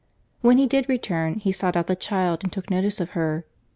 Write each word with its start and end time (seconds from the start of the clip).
When 0.41 0.57
he 0.57 0.65
did 0.65 0.89
return, 0.89 1.35
he 1.35 1.51
sought 1.51 1.77
out 1.77 1.85
the 1.85 1.95
child 1.95 2.39
and 2.43 2.51
took 2.51 2.71
notice 2.71 2.99
of 2.99 3.11
her. 3.11 3.45